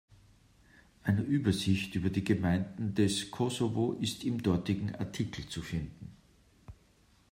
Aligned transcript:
Eine 1.03 1.21
Übersicht 1.21 1.93
über 1.93 2.09
die 2.09 2.23
Gemeinden 2.23 2.95
des 2.95 3.29
Kosovo 3.29 3.93
ist 4.01 4.23
im 4.23 4.41
dortigen 4.41 4.95
Artikel 4.95 5.47
zu 5.47 5.61
finden. 5.61 6.17